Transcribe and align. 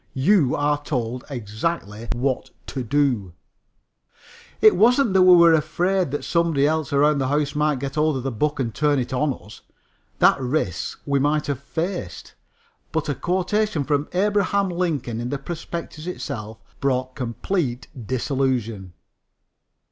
You 0.17 0.55
are 0.55 0.83
told 0.83 1.25
exactly 1.29 2.07
what 2.15 2.49
to 2.65 2.83
do." 2.83 3.33
It 4.59 4.75
wasn't 4.75 5.13
that 5.13 5.21
we 5.21 5.35
were 5.35 5.53
afraid 5.53 6.09
that 6.09 6.23
somebody 6.23 6.65
else 6.65 6.91
around 6.91 7.19
the 7.19 7.27
house 7.27 7.53
might 7.53 7.77
get 7.77 7.93
hold 7.93 8.17
of 8.17 8.23
the 8.23 8.31
book 8.31 8.59
and 8.59 8.73
turn 8.73 8.97
it 8.97 9.13
on 9.13 9.31
us. 9.31 9.61
That 10.17 10.41
risk 10.41 10.99
we 11.05 11.19
might 11.19 11.45
have 11.45 11.59
faced. 11.61 12.33
But 12.91 13.09
a 13.09 13.13
quotation 13.13 13.83
from 13.83 14.07
Abraham 14.11 14.69
Lincoln 14.69 15.21
in 15.21 15.29
the 15.29 15.37
prospectus 15.37 16.07
itself 16.07 16.57
brought 16.79 17.13
complete 17.13 17.85
disillusion. 18.07 18.93